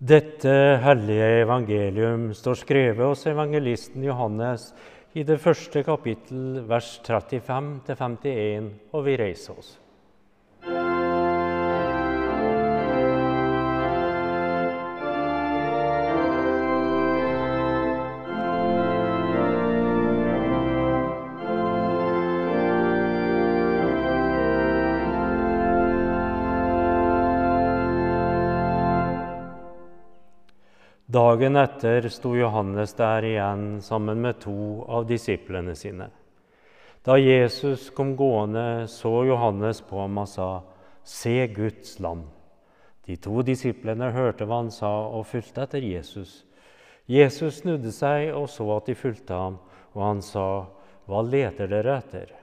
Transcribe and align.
Dette 0.00 0.52
hellige 0.80 1.26
evangelium 1.42 2.30
står 2.32 2.56
skrevet 2.62 3.04
hos 3.04 3.26
evangelisten 3.28 4.04
Johannes 4.06 4.70
i 5.12 5.26
det 5.28 5.36
første 5.42 5.82
kapittel, 5.84 6.62
vers 6.68 6.94
35-51, 7.04 8.70
og 8.94 9.04
vi 9.04 9.16
reiser 9.20 9.58
oss. 9.60 9.74
Dagen 31.10 31.56
etter 31.56 32.04
sto 32.06 32.36
Johannes 32.38 32.92
der 32.94 33.24
igjen 33.26 33.80
sammen 33.82 34.20
med 34.22 34.36
to 34.44 34.84
av 34.86 35.08
disiplene 35.08 35.72
sine. 35.74 36.06
Da 37.02 37.16
Jesus 37.18 37.88
kom 37.90 38.12
gående, 38.14 38.86
så 38.86 39.24
Johannes 39.26 39.80
på 39.82 39.98
ham 40.04 40.20
og 40.22 40.28
sa, 40.30 40.62
'Se 41.02 41.48
Guds 41.48 41.98
lam'. 41.98 42.22
De 43.06 43.16
to 43.16 43.42
disiplene 43.42 44.12
hørte 44.12 44.46
hva 44.46 44.60
han 44.62 44.70
sa, 44.70 44.92
og 45.10 45.26
fulgte 45.26 45.62
etter 45.62 45.82
Jesus. 45.82 46.44
Jesus 47.08 47.58
snudde 47.64 47.90
seg 47.90 48.30
og 48.30 48.46
så 48.48 48.68
at 48.76 48.86
de 48.86 48.94
fulgte 48.94 49.34
ham, 49.34 49.58
og 49.94 50.02
han 50.04 50.22
sa, 50.22 50.66
'Hva 51.08 51.26
leter 51.26 51.66
dere 51.66 51.98
etter?' 51.98 52.38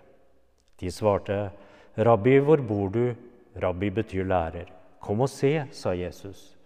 De 0.80 0.92
svarte, 0.92 1.52
'Rabbi, 1.96 2.40
hvor 2.40 2.58
bor 2.68 2.90
du?' 2.90 3.16
Rabbi 3.56 3.90
betyr 3.90 4.26
lærer. 4.26 4.68
'Kom 5.00 5.22
og 5.22 5.30
se', 5.30 5.68
sa 5.72 5.94
Jesus. 5.94 6.57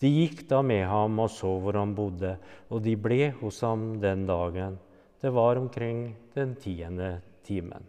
De 0.00 0.08
gikk 0.08 0.46
da 0.48 0.62
med 0.64 0.86
ham 0.88 1.18
og 1.20 1.28
så 1.32 1.50
hvor 1.60 1.76
han 1.76 1.92
bodde, 1.96 2.36
og 2.72 2.80
de 2.84 2.96
ble 2.96 3.34
hos 3.42 3.60
ham 3.66 3.98
den 4.00 4.24
dagen. 4.28 4.78
Det 5.20 5.32
var 5.36 5.60
omkring 5.60 6.14
den 6.34 6.54
tiende 6.56 7.18
timen. 7.44 7.84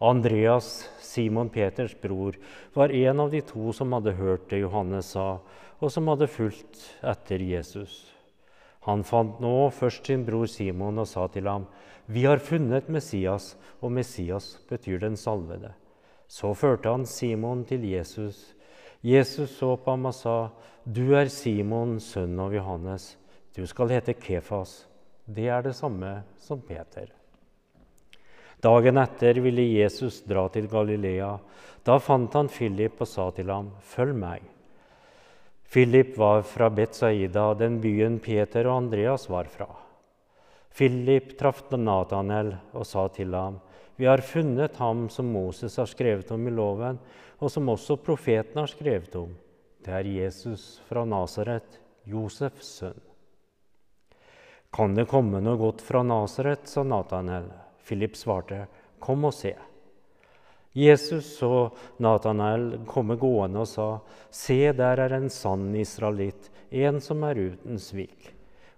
Andreas, 0.00 0.88
Simon 1.00 1.48
Peters 1.48 1.94
bror, 2.00 2.36
var 2.72 2.92
en 2.92 3.20
av 3.20 3.30
de 3.32 3.40
to 3.44 3.72
som 3.76 3.92
hadde 3.96 4.16
hørt 4.16 4.48
det 4.50 4.60
Johannes 4.60 5.12
sa, 5.16 5.38
og 5.80 5.92
som 5.92 6.08
hadde 6.08 6.28
fulgt 6.28 6.82
etter 7.04 7.44
Jesus. 7.44 8.16
Han 8.86 9.02
fant 9.04 9.40
nå 9.42 9.68
først 9.74 10.06
sin 10.06 10.24
bror 10.24 10.46
Simon 10.48 11.00
og 11.02 11.08
sa 11.08 11.26
til 11.28 11.48
ham, 11.48 11.66
'Vi 12.08 12.24
har 12.24 12.38
funnet 12.38 12.88
Messias', 12.88 13.56
og 13.82 13.92
Messias 13.92 14.58
betyr 14.68 15.00
den 15.00 15.16
salvede. 15.16 15.74
Så 16.28 16.54
førte 16.54 16.88
han 16.88 17.06
Simon 17.06 17.64
til 17.64 17.82
Jesus. 17.82 18.54
Jesus 19.02 19.58
så 19.58 19.76
på 19.76 19.90
ham 19.90 20.06
og 20.06 20.14
sa, 20.14 20.50
'Du 20.84 21.14
er 21.14 21.28
Simon, 21.28 22.00
sønn 22.00 22.38
av 22.40 22.54
Johannes. 22.54 23.16
Du 23.54 23.66
skal 23.66 23.88
hete 23.88 24.14
Kefas.' 24.14 24.86
Det 25.28 25.48
er 25.48 25.62
det 25.62 25.74
samme 25.74 26.22
som 26.38 26.60
Peter. 26.60 27.10
Dagen 28.62 28.96
etter 28.96 29.40
ville 29.42 29.62
Jesus 29.82 30.22
dra 30.22 30.48
til 30.48 30.68
Galilea. 30.68 31.38
Da 31.84 31.98
fant 31.98 32.32
han 32.32 32.48
Philip 32.48 33.00
og 33.00 33.08
sa 33.08 33.30
til 33.30 33.50
ham, 33.50 33.72
'Følg 33.82 34.14
meg.' 34.14 34.42
Philip 35.72 36.16
var 36.16 36.42
fra 36.42 36.70
Betzaida, 36.70 37.54
den 37.54 37.80
byen 37.80 38.20
Peter 38.20 38.66
og 38.66 38.76
Andreas 38.84 39.28
var 39.28 39.44
fra. 39.44 39.66
Philip 40.76 41.38
traff 41.38 41.64
Nathanael 41.72 42.54
og 42.72 42.86
sa 42.86 43.08
til 43.08 43.34
ham, 43.34 43.58
'Vi 43.96 44.06
har 44.06 44.18
funnet 44.18 44.76
ham 44.76 45.08
som 45.08 45.26
Moses 45.26 45.76
har 45.76 45.86
skrevet 45.86 46.30
om 46.30 46.48
i 46.48 46.50
loven, 46.50 46.98
og 47.38 47.50
som 47.50 47.68
også 47.68 47.96
profeten 47.96 48.60
har 48.60 48.66
skrevet 48.66 49.14
om. 49.16 49.34
Det 49.84 49.92
er 49.92 50.08
Jesus 50.08 50.80
fra 50.88 51.04
Nasaret, 51.04 51.80
Josefs 52.04 52.66
sønn. 52.80 53.00
Kan 54.72 54.94
det 54.94 55.08
komme 55.08 55.40
noe 55.40 55.56
godt 55.56 55.80
fra 55.80 56.02
Nasaret, 56.02 56.68
sa 56.68 56.82
Nathanael. 56.82 57.48
Philip 57.86 58.16
svarte, 58.16 58.66
Kom 59.00 59.24
og 59.24 59.34
se. 59.34 59.54
Jesus 60.76 61.38
så 61.38 61.70
Nathanael 62.02 62.82
komme 62.88 63.16
gående 63.16 63.62
og 63.62 63.68
sa, 63.70 63.86
Se, 64.30 64.72
der 64.76 65.00
er 65.00 65.14
en 65.16 65.30
sann 65.32 65.70
israelitt, 65.78 66.50
en 66.70 67.00
som 67.00 67.22
er 67.24 67.38
uten 67.38 67.78
svik. 67.80 68.34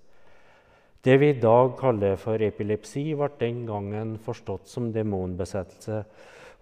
Det 1.04 1.16
vi 1.20 1.30
i 1.32 1.40
dag 1.40 1.72
kaller 1.80 2.18
for 2.20 2.42
epilepsi, 2.44 3.14
ble 3.16 3.30
den 3.40 3.66
gangen 3.68 4.18
forstått 4.24 4.68
som 4.68 4.92
demonbesettelse, 4.92 6.02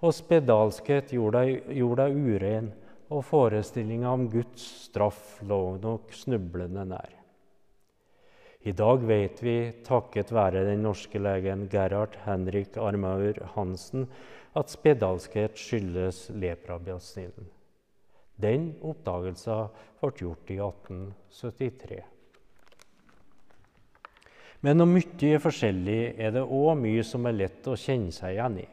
og 0.05 0.13
spedalskhet 0.13 1.13
gjorde 1.15 1.45
deg 1.97 2.19
uren, 2.19 2.71
og 3.13 3.25
forestillinga 3.27 4.09
om 4.09 4.29
Guds 4.31 4.65
straff 4.87 5.37
lå 5.45 5.77
nok 5.81 6.13
snublende 6.15 6.85
nær. 6.89 7.11
I 8.65 8.73
dag 8.73 9.03
vet 9.05 9.43
vi, 9.45 9.57
takket 9.85 10.31
være 10.33 10.63
den 10.65 10.81
norske 10.81 11.19
legen 11.21 11.67
Gerhard 11.69 12.17
Henrik 12.25 12.79
Armaur 12.81 13.37
Hansen, 13.53 14.07
at 14.57 14.71
spedalskhet 14.73 15.59
skyldes 15.59 16.31
leprabasillen. 16.33 17.51
Den 18.41 18.71
oppdagelsen 18.81 19.69
ble 20.01 20.11
gjort 20.17 20.49
i 20.51 20.57
1873. 20.57 22.01
Men 24.65 24.81
om 24.81 24.95
mye 24.95 25.29
er 25.29 25.43
forskjellig, 25.43 26.15
er 26.17 26.33
det 26.33 26.41
òg 26.41 26.73
mye 26.81 27.03
som 27.05 27.27
er 27.29 27.37
lett 27.37 27.67
å 27.69 27.77
kjenne 27.77 28.09
seg 28.15 28.33
igjen 28.33 28.57
i. 28.63 28.69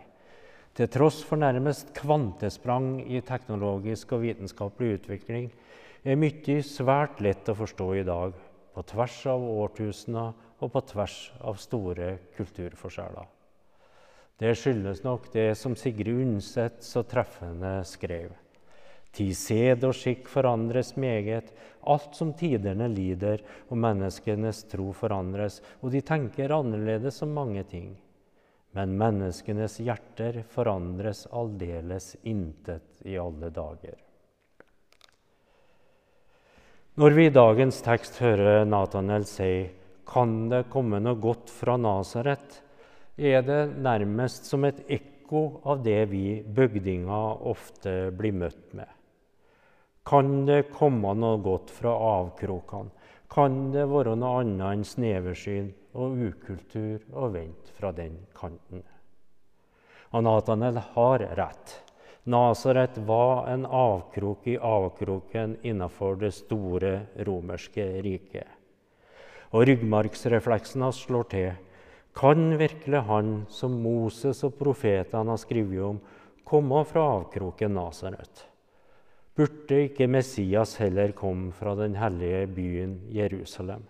Til 0.72 0.88
tross 0.88 1.18
for 1.28 1.36
nærmest 1.36 1.90
kvantesprang 1.92 3.02
i 3.04 3.20
teknologisk 3.20 4.14
og 4.16 4.22
vitenskapelig 4.24 4.94
utvikling 5.02 5.50
er 6.00 6.16
mye 6.16 6.62
svært 6.64 7.18
lett 7.20 7.50
å 7.52 7.54
forstå 7.58 7.88
i 8.00 8.04
dag, 8.08 8.32
på 8.72 8.84
tvers 8.88 9.18
av 9.28 9.42
årtusener 9.44 10.32
og 10.64 10.70
på 10.72 10.80
tvers 10.88 11.16
av 11.44 11.58
store 11.60 12.14
kulturforskjeller. 12.38 13.26
Det 14.40 14.54
skyldes 14.56 15.02
nok 15.04 15.28
det 15.34 15.50
som 15.60 15.74
Sigrid 15.76 16.22
Undset 16.24 16.80
så 16.82 17.02
treffende 17.04 17.74
skrev. 17.84 18.32
Tid 19.12 19.36
sed 19.36 19.84
og 19.84 19.92
skikk 19.92 20.30
forandres 20.32 20.94
meget, 20.96 21.52
alt 21.84 22.16
som 22.16 22.32
tiderne 22.32 22.88
lider, 22.88 23.44
og 23.68 23.76
menneskenes 23.76 24.64
tro 24.72 24.88
forandres, 24.96 25.60
og 25.82 25.92
de 25.92 26.00
tenker 26.00 26.56
annerledes 26.56 27.20
om 27.26 27.36
mange 27.36 27.66
ting. 27.68 27.92
Men 28.72 28.94
menneskenes 28.96 29.76
hjerter 29.84 30.42
forandres 30.48 31.26
aldeles 31.28 32.14
intet 32.22 33.02
i 33.04 33.18
alle 33.20 33.50
dager. 33.52 33.98
Når 36.96 37.16
vi 37.16 37.26
i 37.28 37.32
dagens 37.32 37.78
tekst 37.84 38.18
hører 38.20 38.64
Nathanael 38.68 39.24
si 39.24 39.70
'Kan 40.04 40.48
det 40.48 40.70
komme 40.70 41.00
noe 41.00 41.16
godt 41.20 41.50
fra 41.50 41.76
Nasaret?' 41.76 42.60
er 43.18 43.42
det 43.42 43.76
nærmest 43.76 44.44
som 44.44 44.64
et 44.64 44.80
ekko 44.88 45.60
av 45.64 45.82
det 45.84 46.10
vi 46.10 46.42
bygdinger 46.42 47.46
ofte 47.46 48.10
blir 48.10 48.32
møtt 48.32 48.74
med. 48.74 48.88
Kan 50.04 50.46
det 50.46 50.72
komme 50.72 51.14
noe 51.14 51.38
godt 51.38 51.70
fra 51.70 51.92
avkrokene? 51.92 52.90
Kan 53.30 53.70
det 53.72 53.86
være 53.88 54.16
noe 54.16 54.40
annet 54.40 54.66
enn 54.72 54.84
sneversyn 54.84 55.72
og 55.92 56.18
ukultur 56.18 57.02
og 57.12 57.34
vent 57.36 57.70
fra 57.76 57.92
den 57.96 58.18
kanten? 58.36 58.82
Og 60.12 60.24
Nathanael 60.24 60.80
har 60.94 61.24
rett. 61.38 61.78
Nasaret 62.24 62.98
var 63.08 63.48
en 63.50 63.64
avkrok 63.66 64.46
i 64.46 64.56
avkroken 64.56 65.56
innenfor 65.66 66.20
det 66.20 66.30
store 66.36 66.92
romerske 67.26 67.86
riket. 68.04 68.46
Og 69.52 69.66
ryggmargsrefleksen 69.68 70.84
hans 70.84 71.02
slår 71.02 71.28
til. 71.32 71.50
Kan 72.14 72.58
virkelig 72.60 73.02
han 73.08 73.32
som 73.50 73.74
Moses 73.82 74.44
og 74.44 74.54
profetene 74.60 75.32
har 75.32 75.40
skrevet 75.40 75.82
om, 75.82 76.00
komme 76.44 76.84
fra 76.88 77.08
avkroken 77.16 77.74
Nasaret? 77.74 78.46
Burde 79.32 79.86
ikke 79.88 80.10
Messias 80.12 80.76
heller 80.76 81.14
komme 81.16 81.54
fra 81.56 81.72
den 81.74 81.96
hellige 81.96 82.46
byen 82.52 82.98
Jerusalem? 83.10 83.88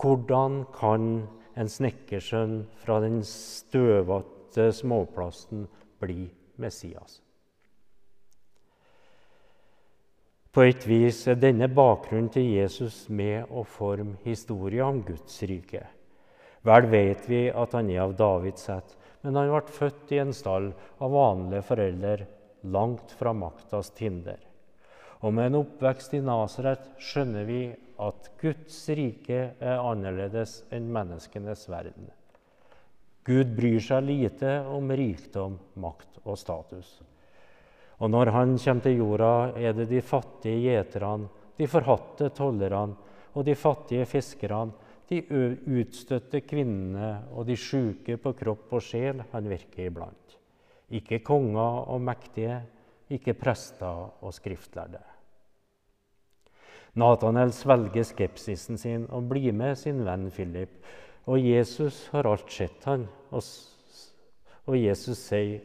Hvordan 0.00 0.64
kan 0.74 1.10
en 1.56 1.68
snekkersønn 1.68 2.62
fra 2.82 3.00
den 3.04 3.20
støvete 3.26 4.70
småplassen 4.74 5.66
bli 6.02 6.30
Messias? 6.62 7.20
På 10.52 10.66
et 10.68 10.84
vis 10.84 11.22
er 11.32 11.38
denne 11.40 11.64
bakgrunnen 11.72 12.28
til 12.32 12.44
Jesus 12.44 13.06
med 13.08 13.48
å 13.48 13.62
forme 13.64 14.18
historien 14.26 14.84
om 14.84 14.98
Guds 15.06 15.38
rike. 15.48 15.86
Vel 16.62 16.88
vet 16.92 17.24
vi 17.30 17.46
at 17.48 17.72
han 17.72 17.88
er 17.90 18.02
av 18.04 18.12
Davids 18.18 18.68
ett, 18.68 18.92
men 19.22 19.38
han 19.38 19.48
ble 19.48 19.72
født 19.72 20.12
i 20.12 20.20
en 20.20 20.34
stall 20.36 20.68
av 21.00 21.14
vanlige 21.14 21.64
foreldre 21.70 22.26
langt 22.74 23.14
fra 23.16 23.32
maktas 23.32 23.90
tinder. 23.96 24.36
Og 25.22 25.30
med 25.34 25.50
en 25.50 25.60
oppvekst 25.60 26.16
i 26.18 26.22
Nasaret 26.24 26.88
skjønner 26.98 27.46
vi 27.46 27.60
at 28.02 28.26
Guds 28.40 28.80
rike 28.98 29.42
er 29.54 29.78
annerledes 29.78 30.62
enn 30.74 30.88
menneskenes 30.92 31.68
verden. 31.70 32.08
Gud 33.22 33.52
bryr 33.54 33.78
seg 33.78 34.02
lite 34.08 34.56
om 34.66 34.90
rikdom, 34.90 35.60
makt 35.78 36.18
og 36.24 36.38
status. 36.40 36.96
Og 38.02 38.10
når 38.10 38.32
han 38.34 38.56
kommer 38.58 38.82
til 38.82 38.98
jorda, 38.98 39.34
er 39.54 39.76
det 39.78 39.86
de 39.92 40.00
fattige 40.02 40.64
gjeterne, 40.64 41.30
de 41.54 41.68
forhatte 41.70 42.32
tollerne 42.34 43.12
og 43.36 43.46
de 43.46 43.54
fattige 43.54 44.08
fiskerne, 44.10 44.74
de 45.06 45.20
utstøtte 45.68 46.40
kvinnene 46.48 47.28
og 47.36 47.46
de 47.46 47.54
sjuke 47.58 48.16
på 48.18 48.34
kropp 48.38 48.74
og 48.74 48.82
sjel 48.82 49.22
han 49.30 49.50
virker 49.50 49.86
iblant. 49.86 50.36
Ikke 50.90 51.20
konger 51.22 51.86
og 51.92 52.02
mektige, 52.02 52.58
ikke 53.12 53.36
prester 53.38 54.08
og 54.24 54.34
skriftlærde. 54.34 55.11
Nathanael 56.98 57.52
svelger 57.56 58.04
skepsisen 58.04 58.78
sin 58.78 59.06
og 59.08 59.30
blir 59.30 59.54
med 59.56 59.78
sin 59.80 60.02
venn 60.04 60.28
Philip. 60.30 60.72
Og 61.24 61.40
Jesus 61.40 62.08
har 62.12 62.28
alt 62.28 62.50
sett 62.52 62.84
han. 62.84 63.06
Og, 63.32 63.42
og 64.66 64.76
Jesus 64.76 65.22
sier 65.30 65.62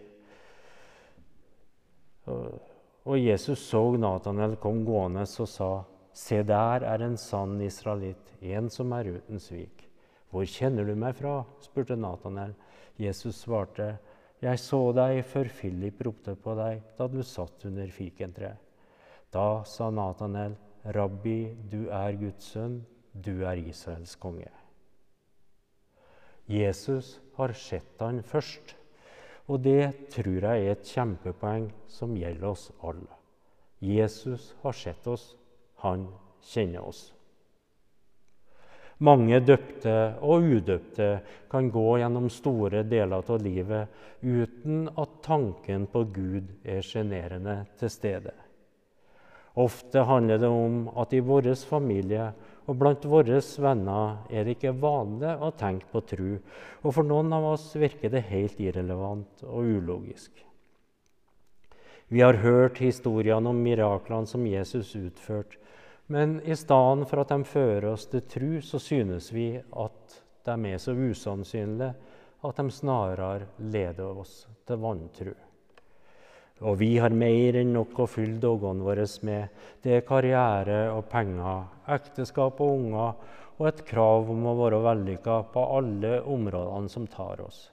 og 3.08 3.16
Jesus 3.16 3.62
så 3.70 3.80
Nathanael 3.96 4.58
kom 4.60 4.84
gående 4.86 5.24
og 5.24 5.48
sa, 5.48 5.72
Se, 6.18 6.42
der 6.44 6.82
er 6.82 7.04
en 7.06 7.16
sann 7.22 7.60
israelitt, 7.62 8.34
en 8.42 8.72
som 8.74 8.92
er 8.98 9.12
uten 9.20 9.40
svik. 9.40 9.86
Hvor 10.34 10.48
kjenner 10.50 10.84
du 10.84 10.96
meg 10.98 11.14
fra? 11.16 11.44
spurte 11.62 11.96
Nathanael. 11.96 12.56
Jesus 12.98 13.44
svarte, 13.44 14.00
jeg 14.42 14.60
så 14.60 14.80
deg 14.98 15.22
før 15.30 15.50
Philip 15.60 16.02
ropte 16.04 16.34
på 16.36 16.56
deg 16.58 16.82
da 16.98 17.08
du 17.08 17.22
satt 17.24 17.68
under 17.70 17.88
fikentreet. 17.94 18.58
Da 19.32 19.64
sa 19.70 19.92
Nathanael, 19.94 20.58
Rabbi, 20.96 21.56
du 21.68 21.90
er 21.92 22.16
Guds 22.16 22.54
sønn, 22.54 22.80
du 23.12 23.44
er 23.44 23.60
Israels 23.60 24.16
konge. 24.16 24.50
Jesus 26.48 27.18
har 27.36 27.52
sett 27.60 28.00
han 28.00 28.22
først, 28.24 28.76
og 29.52 29.64
det 29.66 30.10
tror 30.14 30.40
jeg 30.40 30.64
er 30.64 30.78
et 30.78 30.88
kjempepoeng 30.88 31.68
som 31.92 32.16
gjelder 32.16 32.48
oss 32.54 32.70
alle. 32.80 33.12
Jesus 33.84 34.54
har 34.64 34.76
sett 34.76 35.08
oss, 35.12 35.36
han 35.84 36.08
kjenner 36.54 36.88
oss. 36.88 37.04
Mange 38.98 39.38
døpte 39.46 39.94
og 40.26 40.48
udøpte 40.56 41.10
kan 41.52 41.68
gå 41.70 41.86
gjennom 42.02 42.32
store 42.34 42.82
deler 42.88 43.20
av 43.20 43.44
livet 43.44 44.24
uten 44.24 44.88
at 44.90 45.20
tanken 45.28 45.86
på 45.92 46.02
Gud 46.16 46.50
er 46.66 46.82
sjenerende 46.82 47.60
til 47.78 47.94
stede. 47.94 48.34
Ofte 49.58 50.04
handler 50.06 50.38
det 50.38 50.50
om 50.54 50.84
at 51.02 51.14
i 51.18 51.24
vår 51.26 51.50
familie 51.66 52.30
og 52.68 52.76
blant 52.78 53.06
våre 53.08 53.40
venner 53.64 54.18
er 54.30 54.44
det 54.44 54.58
ikke 54.58 54.76
vanlig 54.78 55.32
å 55.42 55.54
tenke 55.58 55.88
på 55.92 56.02
tro, 56.12 56.34
og 56.84 56.94
for 56.94 57.08
noen 57.08 57.32
av 57.34 57.46
oss 57.54 57.72
virker 57.80 58.12
det 58.14 58.28
helt 58.28 58.60
irrelevant 58.60 59.42
og 59.48 59.72
ulogisk. 59.78 60.44
Vi 62.08 62.22
har 62.22 62.40
hørt 62.44 62.78
historiene 62.84 63.50
om 63.50 63.64
miraklene 63.64 64.28
som 64.28 64.46
Jesus 64.48 64.94
utførte, 64.96 65.58
men 66.08 66.38
i 66.46 66.56
stedet 66.56 67.08
for 67.10 67.24
at 67.24 67.34
de 67.34 67.48
fører 67.48 67.90
oss 67.90 68.06
til 68.12 68.24
tro, 68.30 68.52
så 68.64 68.80
synes 68.80 69.32
vi 69.36 69.50
at 69.58 70.22
de 70.48 70.56
er 70.70 70.80
så 70.80 70.94
usannsynlige 70.96 71.96
at 72.48 72.62
de 72.62 72.72
snarere 72.72 73.50
leder 73.60 74.22
oss 74.22 74.46
til 74.68 74.80
vantro. 74.80 75.34
Og 76.66 76.80
vi 76.80 76.96
har 76.98 77.14
mer 77.14 77.60
enn 77.60 77.76
nok 77.76 78.00
å 78.02 78.10
fylle 78.10 78.40
dagene 78.42 78.86
våre 78.86 79.06
med. 79.28 79.50
Det 79.84 79.94
er 79.94 80.06
karriere 80.08 80.80
og 80.94 81.06
penger, 81.12 81.68
ekteskap 81.98 82.62
og 82.66 82.78
unger 82.80 83.36
og 83.58 83.68
et 83.70 83.84
krav 83.86 84.30
om 84.30 84.46
å 84.50 84.58
være 84.58 84.82
vellykka 84.86 85.40
på 85.54 85.66
alle 85.78 86.20
områdene 86.22 86.90
som 86.94 87.06
tar 87.10 87.42
oss. 87.46 87.68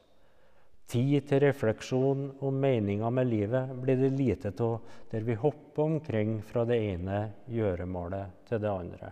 Tid 0.88 1.24
til 1.28 1.40
refleksjon 1.46 2.26
om 2.44 2.60
meninga 2.60 3.08
med 3.10 3.28
livet 3.30 3.72
blir 3.80 3.96
det 4.00 4.12
lite 4.18 4.52
av 4.62 4.76
der 5.10 5.24
vi 5.24 5.36
hopper 5.40 5.82
omkring 5.82 6.36
fra 6.44 6.66
det 6.68 6.76
ene 6.92 7.20
gjøremålet 7.48 8.44
til 8.50 8.60
det 8.60 8.70
andre. 8.72 9.10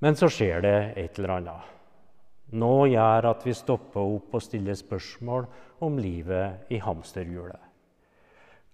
Men 0.00 0.16
så 0.16 0.28
skjer 0.32 0.64
det 0.64 0.78
et 1.00 1.20
eller 1.20 1.36
annet. 1.38 1.73
Nå 2.54 2.74
gjør 2.86 3.26
at 3.32 3.44
vi 3.46 3.54
stopper 3.56 4.14
opp 4.14 4.34
og 4.38 4.42
stiller 4.44 4.76
spørsmål 4.78 5.46
om 5.82 5.96
livet 5.98 6.70
i 6.70 6.78
hamsterhjulet. 6.82 7.62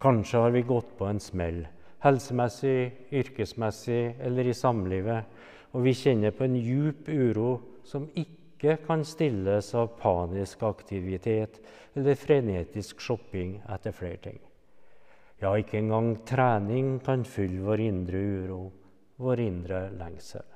Kanskje 0.01 0.43
har 0.45 0.53
vi 0.53 0.63
gått 0.69 0.91
på 0.99 1.09
en 1.09 1.21
smell, 1.21 1.63
helsemessig, 2.05 3.09
yrkesmessig 3.13 4.03
eller 4.21 4.49
i 4.49 4.57
samlivet, 4.57 5.25
og 5.73 5.85
vi 5.87 5.97
kjenner 5.97 6.35
på 6.37 6.45
en 6.45 6.59
djup 6.61 7.09
uro 7.09 7.51
som 7.89 8.09
ikke 8.17 8.77
kan 8.85 9.05
stilles 9.09 9.73
av 9.77 9.95
panisk 10.01 10.65
aktivitet 10.69 11.61
eller 11.97 12.21
frenetisk 12.21 13.01
shopping 13.01 13.59
etter 13.65 13.97
flere 13.97 14.21
ting. 14.29 14.41
Ja, 15.41 15.55
ikke 15.57 15.79
engang 15.81 16.19
trening 16.29 16.99
kan 17.05 17.25
fylle 17.25 17.65
vår 17.65 17.81
indre 17.87 18.21
uro, 18.21 18.63
vår 19.21 19.41
indre 19.41 19.87
lengsel. 19.97 20.50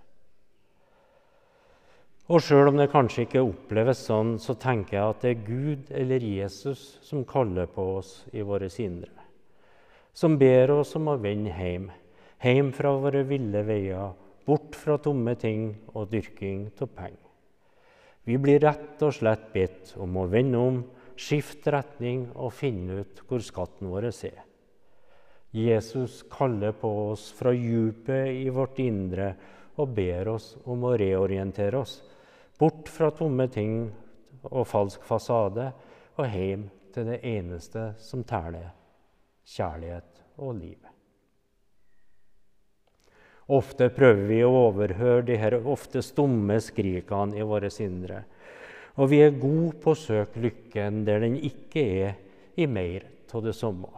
Og 2.25 2.41
sjøl 2.41 2.71
om 2.71 2.79
det 2.81 2.87
kanskje 2.89 3.27
ikke 3.27 3.43
oppleves 3.45 4.07
sånn, 4.07 4.39
så 4.41 4.55
tenker 4.57 4.97
jeg 4.97 5.09
at 5.13 5.25
det 5.25 5.31
er 5.35 5.43
Gud 5.45 5.91
eller 5.93 6.23
Jesus 6.25 6.85
som 7.05 7.21
kaller 7.29 7.69
på 7.69 7.85
oss 7.99 8.15
i 8.33 8.41
våre 8.41 8.71
indre. 8.81 9.13
Som 10.17 10.39
ber 10.41 10.73
oss 10.73 10.95
om 10.97 11.11
å 11.13 11.19
vende 11.21 11.53
hjem, 11.53 11.91
hjem 12.41 12.71
fra 12.73 12.95
våre 12.97 13.27
ville 13.29 13.61
veier, 13.69 14.15
bort 14.49 14.73
fra 14.73 14.97
tomme 14.97 15.35
ting 15.37 15.75
og 15.93 16.09
dyrking 16.15 16.71
av 16.81 16.95
penger. 16.97 17.21
Vi 18.25 18.39
blir 18.41 18.63
rett 18.65 19.05
og 19.05 19.13
slett 19.13 19.51
bedt 19.53 19.93
om 20.01 20.17
å 20.17 20.25
vende 20.33 20.65
om, 20.65 20.81
skifte 21.21 21.75
retning 21.77 22.31
og 22.33 22.55
finne 22.57 23.03
ut 23.05 23.21
hvor 23.29 23.45
skatten 23.45 23.93
vår 23.93 24.09
er. 24.09 24.41
Jesus 25.53 26.23
kaller 26.33 26.73
på 26.73 26.89
oss 27.11 27.29
fra 27.37 27.53
djupet 27.53 28.33
i 28.33 28.49
vårt 28.49 28.81
indre 28.81 29.35
og 29.77 29.93
ber 29.93 30.33
oss 30.33 30.55
om 30.65 30.89
å 30.89 30.97
reorientere 30.97 31.85
oss, 31.85 31.99
bort 32.59 32.89
fra 32.89 33.11
tomme 33.15 33.49
ting 33.53 33.89
og 34.51 34.67
falsk 34.69 35.05
fasade 35.07 35.71
og 36.15 36.27
hjem 36.31 36.69
til 36.95 37.09
det 37.11 37.21
eneste 37.27 37.93
som 37.99 38.23
teller 38.27 38.71
kjærlighet 39.45 40.23
og 40.39 40.55
livet. 40.59 40.91
Ofte 43.53 43.91
prøver 43.93 44.23
vi 44.29 44.39
å 44.41 44.53
overhøre 44.71 45.25
de 45.29 45.37
her 45.37 45.59
ofte 45.69 46.01
stumme 46.05 46.57
skrikene 46.65 47.37
i 47.37 47.45
våre 47.45 47.69
indre. 47.85 48.23
Og 48.97 49.11
vi 49.11 49.19
er 49.21 49.37
gode 49.37 49.75
på 49.83 49.93
å 49.93 49.99
søke 49.99 50.41
lykken 50.41 51.03
der 51.05 51.21
den 51.27 51.37
ikke 51.37 51.83
er 51.83 52.15
i 52.57 52.67
mer 52.71 53.05
av 53.35 53.43
det 53.45 53.57
samme. 53.59 53.91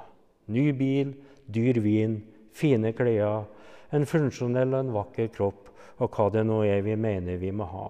Ny 0.49 0.73
bil, 0.73 1.13
dyr 1.47 1.79
vin, 1.85 2.17
fine 2.57 2.91
klær, 2.97 3.45
en 3.95 4.09
funksjonell 4.09 4.73
og 4.73 4.81
en 4.81 4.95
vakker 4.97 5.31
kropp 5.35 5.71
og 6.01 6.11
hva 6.11 6.31
det 6.33 6.43
nå 6.49 6.63
er 6.67 6.83
vi 6.83 6.97
mener 6.99 7.39
vi 7.39 7.53
må 7.55 7.69
ha. 7.71 7.87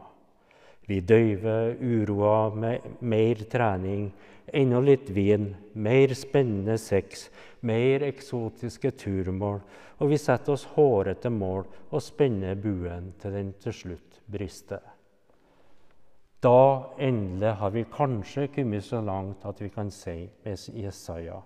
Vi 0.86 1.00
døyver 1.00 1.76
uroa 1.82 2.50
med 2.54 2.84
mer 3.00 3.42
trening, 3.50 4.10
enda 4.46 4.80
litt 4.80 5.10
vin, 5.10 5.48
mer 5.74 6.14
spennende 6.14 6.78
sex, 6.78 7.26
mer 7.66 8.04
eksotiske 8.06 8.92
turmål, 9.00 9.58
og 9.98 10.12
vi 10.12 10.18
setter 10.20 10.54
oss 10.54 10.68
hårete 10.76 11.32
mål 11.32 11.64
og 11.90 12.04
spenner 12.04 12.54
buen 12.54 13.10
til 13.18 13.34
den 13.34 13.50
til 13.62 13.74
slutt 13.74 14.20
brister. 14.30 14.84
Da 16.42 16.92
endelig 17.02 17.56
har 17.58 17.74
vi 17.74 17.86
kanskje 17.90 18.46
kommet 18.54 18.84
så 18.86 19.00
langt 19.02 19.42
at 19.48 19.60
vi 19.62 19.72
kan 19.72 19.90
si 19.90 20.20
med 20.44 20.66
Jesaja 20.78 21.40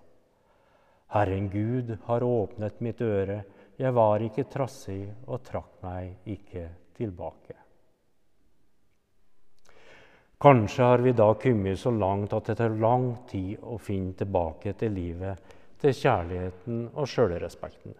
Herren 1.11 1.49
Gud 1.49 1.97
har 2.05 2.23
åpnet 2.23 2.77
mitt 2.79 3.01
øre, 3.01 3.41
jeg 3.75 3.95
var 3.97 4.23
ikke 4.23 4.45
trassig 4.47 5.09
og 5.27 5.41
trakk 5.43 5.81
meg 5.83 6.29
ikke 6.29 6.69
tilbake. 6.95 7.60
Kanskje 10.41 10.83
har 10.83 10.99
vi 11.05 11.11
da 11.13 11.33
kommet 11.37 11.79
så 11.79 11.91
langt 11.93 12.31
at 12.33 12.47
det 12.49 12.55
tar 12.57 12.73
lang 12.81 13.11
tid 13.29 13.61
å 13.61 13.75
finne 13.77 14.15
tilbake 14.17 14.73
til 14.73 14.95
livet, 14.95 15.51
til 15.77 15.93
kjærligheten 15.93 16.79
og 16.95 17.09
sjølrespekten. 17.09 17.93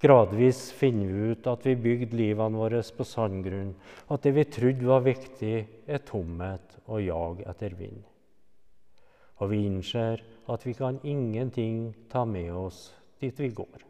Gradvis 0.00 0.62
finner 0.72 1.12
vi 1.12 1.34
ut 1.34 1.50
at 1.52 1.66
vi 1.68 1.74
bygde 1.84 2.16
livene 2.16 2.56
våre 2.56 2.80
på 2.96 3.04
sandgrunn, 3.04 3.74
at 4.08 4.24
det 4.24 4.32
vi 4.38 4.46
trodde 4.48 4.88
var 4.88 5.04
viktig, 5.04 5.54
er 5.84 6.06
tomhet 6.08 6.78
og 6.86 7.04
jag 7.04 7.44
etter 7.52 7.76
vind. 7.76 8.00
Og 9.44 9.52
vi 9.52 9.60
innser 9.68 10.24
at 10.48 10.64
vi 10.64 10.72
kan 10.80 10.96
ingenting 11.04 11.90
ta 12.08 12.24
med 12.24 12.56
oss 12.56 12.86
dit 13.20 13.36
vi 13.36 13.52
går. 13.52 13.89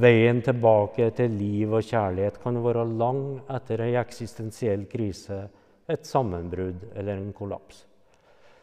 Veien 0.00 0.38
tilbake 0.40 1.10
til 1.12 1.34
liv 1.36 1.74
og 1.76 1.84
kjærlighet 1.84 2.38
kan 2.40 2.56
være 2.64 2.86
lang 2.96 3.42
etter 3.52 3.82
ei 3.84 3.98
eksistensiell 4.00 4.86
krise, 4.88 5.42
et 5.84 6.06
sammenbrudd 6.08 6.86
eller 6.96 7.18
en 7.20 7.34
kollaps. 7.36 7.82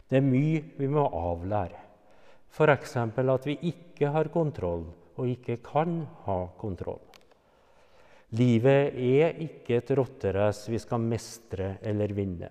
Det 0.10 0.18
er 0.18 0.26
mye 0.26 0.64
vi 0.80 0.88
må 0.90 1.04
avlære. 1.06 1.84
F.eks. 2.50 2.96
at 2.98 3.46
vi 3.46 3.60
ikke 3.62 4.10
har 4.10 4.32
kontroll 4.34 4.88
og 5.20 5.28
ikke 5.28 5.60
kan 5.62 6.08
ha 6.26 6.40
kontroll. 6.58 7.04
Livet 8.34 8.98
er 8.98 9.38
ikke 9.38 9.78
et 9.78 9.92
rotterace 9.98 10.72
vi 10.72 10.80
skal 10.82 11.02
mestre 11.02 11.76
eller 11.82 12.14
vinne. 12.14 12.50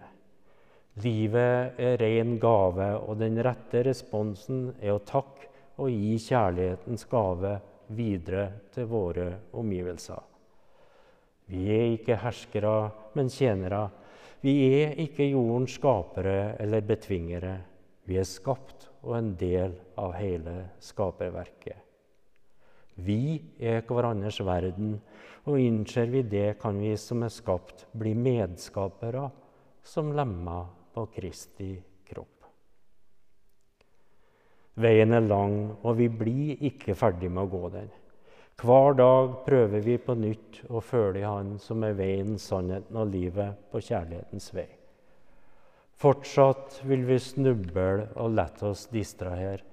Livet 1.02 1.75
er 1.78 1.99
ren 1.99 2.38
gave, 2.38 2.92
og 2.94 3.18
den 3.18 3.42
rette 3.42 3.82
responsen 3.87 4.73
er 4.80 4.94
å 4.94 5.02
takke 5.02 5.50
og 5.78 5.90
gi 5.90 6.14
kjærlighetens 6.28 7.06
gave 7.11 7.56
videre 7.88 8.49
til 8.75 8.88
våre 8.90 9.28
omgivelser. 9.57 10.21
Vi 11.49 11.64
er 11.73 11.95
ikke 11.95 12.18
herskere, 12.21 12.90
men 13.16 13.30
tjenere. 13.33 13.88
Vi 14.45 14.52
er 14.83 14.95
ikke 15.00 15.30
jordens 15.30 15.78
skapere 15.78 16.54
eller 16.61 16.85
betvingere. 16.85 17.57
Vi 18.04 18.18
er 18.21 18.28
skapt 18.28 18.88
og 19.02 19.16
en 19.18 19.35
del 19.40 19.75
av 19.99 20.14
hele 20.18 20.54
skaperverket. 20.85 21.85
Vi 22.99 23.38
er 23.62 23.85
hverandres 23.87 24.40
verden, 24.42 24.97
og 25.47 25.61
innser 25.62 26.11
vi 26.12 26.25
det, 26.26 26.59
kan 26.61 26.80
vi 26.83 26.97
som 26.99 27.23
er 27.25 27.33
skapt, 27.33 27.87
bli 27.97 28.12
medskapere 28.18 29.28
som 29.87 30.11
lemmer 30.12 30.66
på 30.92 31.07
Kristi. 31.14 31.76
Veien 34.78 35.14
er 35.16 35.25
lang, 35.26 35.56
og 35.82 35.97
vi 35.99 36.06
blir 36.06 36.61
ikke 36.68 36.94
ferdig 36.94 37.30
med 37.32 37.49
å 37.49 37.50
gå 37.50 37.70
den. 37.73 37.88
Hver 38.58 38.94
dag 38.99 39.32
prøver 39.47 39.82
vi 39.82 39.97
på 40.02 40.14
nytt 40.18 40.61
å 40.70 40.82
følge 40.82 41.26
Han 41.26 41.56
som 41.62 41.82
er 41.87 41.97
veien, 41.99 42.37
sannheten 42.38 42.97
og 42.99 43.11
livet 43.12 43.58
på 43.70 43.82
kjærlighetens 43.82 44.52
vei. 44.54 44.68
Fortsatt 45.99 46.80
vil 46.87 47.04
vi 47.06 47.18
snuble 47.23 48.08
og 48.14 48.35
lette 48.35 48.66
oss 48.66 48.87
distrahere. 48.90 49.64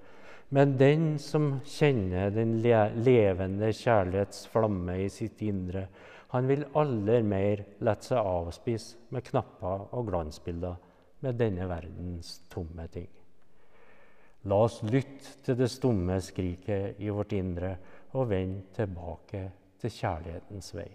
Men 0.54 0.76
den 0.78 1.16
som 1.22 1.60
kjenner 1.66 2.30
den 2.34 2.60
levende 2.62 3.72
kjærlighetsflamme 3.74 5.00
i 5.02 5.08
sitt 5.10 5.42
indre, 5.42 5.88
han 6.34 6.46
vil 6.50 6.66
aller 6.78 7.26
mer 7.26 7.62
lette 7.78 8.10
seg 8.10 8.22
avspise 8.22 9.10
med 9.14 9.26
knapper 9.26 9.86
og 9.90 10.10
glansbilder 10.10 10.78
med 11.26 11.38
denne 11.38 11.66
verdens 11.70 12.40
tomme 12.50 12.86
ting. 12.94 13.10
La 14.46 14.60
oss 14.62 14.78
lytte 14.86 15.40
til 15.42 15.56
det 15.58 15.66
stumme 15.72 16.20
skriket 16.22 17.00
i 17.02 17.10
vårt 17.10 17.32
indre 17.34 17.72
og 18.14 18.28
vende 18.30 18.68
tilbake 18.76 19.42
til 19.82 19.92
kjærlighetens 19.92 20.70
vei. 20.76 20.90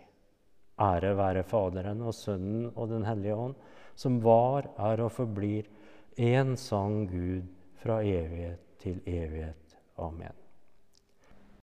Ære 0.82 1.12
være 1.18 1.44
Faderen 1.44 2.02
og 2.02 2.16
Sønnen 2.16 2.70
og 2.72 2.90
Den 2.90 3.04
hellige 3.06 3.36
ånd, 3.36 3.58
som 3.96 4.22
var, 4.24 4.72
er 4.80 5.04
og 5.04 5.12
forblir 5.12 5.68
én 6.18 6.56
sann 6.56 7.04
Gud 7.12 7.44
fra 7.84 8.00
evighet 8.02 8.64
til 8.80 9.02
evighet. 9.06 9.76
Amen. 10.00 10.34